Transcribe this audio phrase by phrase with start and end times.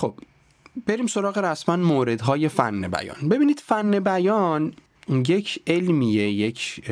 [0.00, 0.14] خب
[0.86, 3.28] بریم سراغ رسما موردهای فن بیان.
[3.28, 4.74] ببینید فن بیان
[5.08, 6.90] یک علمیه یک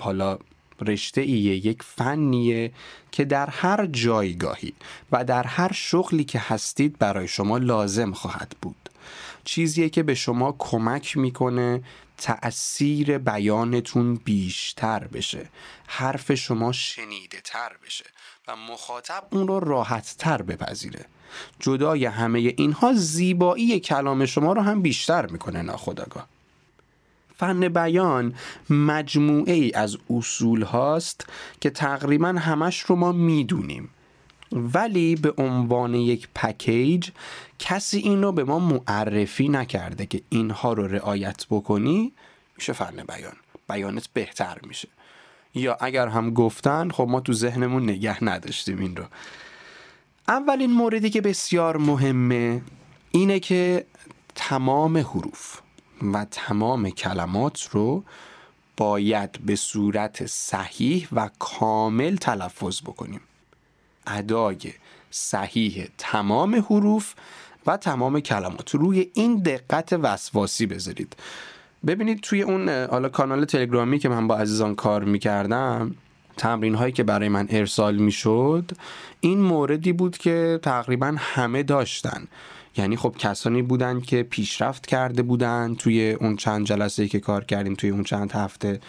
[0.00, 0.38] حالا
[0.80, 2.72] رشته ایه یک فنیه
[3.12, 4.72] که در هر جایگاهی
[5.12, 8.90] و در هر شغلی که هستید برای شما لازم خواهد بود.
[9.44, 11.82] چیزیه که به شما کمک می‌کنه
[12.18, 15.48] تأثیر بیانتون بیشتر بشه.
[15.86, 18.04] حرف شما شنیده تر بشه
[18.48, 21.04] و مخاطب اون رو راحت تر بپذیره.
[21.60, 26.28] جدای همه اینها زیبایی کلام شما رو هم بیشتر می‌کنه ناخداگاه
[27.36, 28.34] فن بیان
[28.70, 31.26] مجموعه ای از اصول هاست
[31.60, 33.90] که تقریبا همش رو ما می‌دونیم.
[34.52, 37.10] ولی به عنوان یک پکیج
[37.58, 42.12] کسی این رو به ما معرفی نکرده که اینها رو رعایت بکنی
[42.56, 43.36] میشه فن بیان.
[43.68, 44.88] بیانت بهتر میشه.
[45.54, 49.04] یا اگر هم گفتن خب ما تو ذهنمون نگه نداشتیم این رو.
[50.28, 52.62] اولین موردی که بسیار مهمه
[53.10, 53.86] اینه که
[54.34, 55.60] تمام حروف
[56.12, 58.04] و تمام کلمات رو
[58.76, 63.20] باید به صورت صحیح و کامل تلفظ بکنیم.
[64.08, 64.56] ادای
[65.10, 67.14] صحیح تمام حروف
[67.66, 68.74] و تمام کلمات.
[68.74, 71.16] روی این دقت وسواسی بذارید.
[71.86, 75.94] ببینید توی اون حالا کانال تلگرامی که من با عزیزان کار می‌کردم
[76.36, 78.70] تمرین هایی که برای من ارسال می‌شد
[79.20, 82.24] این موردی بود که تقریبا همه داشتن.
[82.78, 87.74] یعنی خب کسانی بودن که پیشرفت کرده بودن توی اون چند جلسه که کار کردیم
[87.74, 88.80] توی اون چند هفته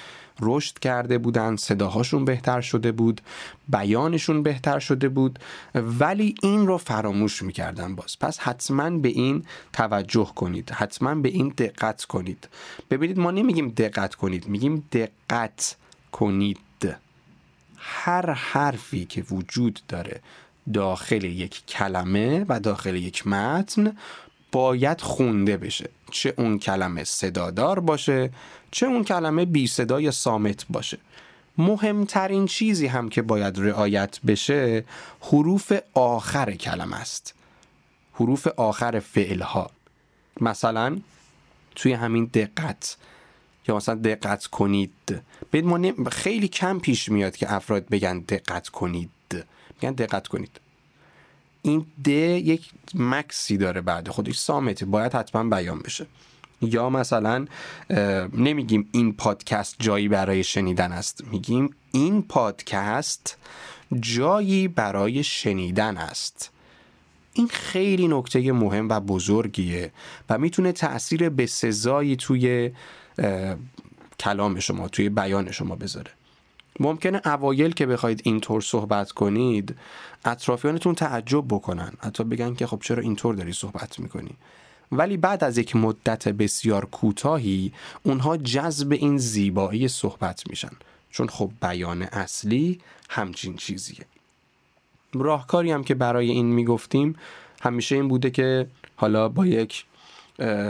[0.41, 3.21] رشد کرده بودن صداهاشون بهتر شده بود
[3.69, 5.39] بیانشون بهتر شده بود
[5.75, 8.19] ولی این رو فراموش می‌کردن باز.
[8.19, 12.47] پس حتما به این توجه کنید حتما به این دقت کنید.
[12.91, 15.75] ببینید ما نمیگیم دقت کنید میگیم دقت
[16.11, 16.59] کنید.
[17.81, 20.21] هر حرفی که وجود داره
[20.73, 23.97] داخل یک کلمه و داخل یک متن
[24.51, 25.89] باید خونده بشه.
[26.11, 28.29] چه اون کلمه صدادار باشه
[28.71, 30.97] چه اون کلمه بی صدا یا سامت باشه.
[31.57, 34.85] مهمترین چیزی هم که باید رعایت بشه
[35.21, 37.33] حروف آخر کلمه است.
[38.13, 39.71] حروف آخر فعلها.
[40.41, 40.99] مثلا
[41.75, 42.97] توی همین دقت.
[43.67, 45.21] یا مثلا دقت کنید.
[45.53, 45.79] ما
[46.11, 49.09] خیلی کم پیش میاد که افراد بگن دقت کنید.
[49.81, 50.59] میگن دقت کنید.
[51.61, 54.85] این د یک مکسی داره بعد خودش سامته.
[54.85, 56.05] باید حتما بیان بشه.
[56.61, 57.45] یا مثلا
[58.33, 61.23] نمیگیم این پادکست جایی برای شنیدن است.
[61.31, 63.37] میگیم این پادکست
[63.99, 66.51] جایی برای شنیدن است.
[67.33, 69.91] این خیلی نکته مهم و بزرگیه
[70.29, 72.71] و می‌تونه تاثیر به سزایی توی
[74.19, 76.11] کلام شما توی بیان شما بذاره.
[76.79, 79.75] ممکنه اوایل که بخواید اینطور صحبت کنید
[80.25, 81.91] اطرافیانتون تعجب بکنن.
[81.99, 84.31] حتی بگن که خب چرا اینطور داری صحبت می‌کنی؟
[84.91, 87.73] ولی بعد از یک مدت بسیار کوتاهی
[88.03, 90.71] اونها جذب این زیبایی صحبت میشن.
[91.11, 92.79] چون خب بیان اصلی
[93.09, 94.05] همچین چیزیه.
[95.13, 97.15] راهکاری هم که برای این می‌گفتیم
[97.61, 99.85] همیشه این بوده که حالا با یک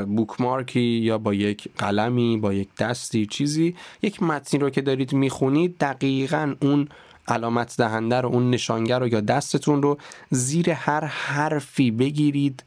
[0.06, 3.76] بوکمارکی یا با یک قلمی با یک دستی چیزی.
[4.02, 6.88] یک متنی رو که دارید می‌خونید دقیقا اون
[7.28, 9.98] علامت دهنده رو اون نشانگر رو یا دستتون رو
[10.30, 12.64] زیر هر حرفی بگیرید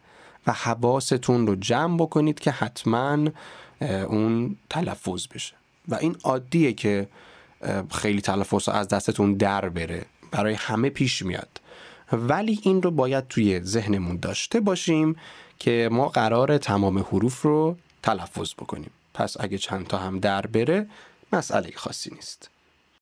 [0.46, 3.18] و حواستون رو جمع بکنید که حتما
[4.08, 5.54] اون تلفظ بشه.
[5.88, 7.08] و این عادیه که
[7.90, 10.04] خیلی تلفظ از دستتون در بره.
[10.30, 11.60] برای همه پیش میاد.
[12.12, 15.16] ولی این رو باید توی ذهنمون داشته باشیم
[15.62, 18.90] که ما قرار تمام حروف رو تلفظ بکنیم.
[19.14, 20.86] پس اگه چند تا هم در بره
[21.32, 22.50] مسئله خاصی نیست.